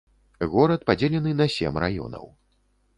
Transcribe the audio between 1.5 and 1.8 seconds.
сем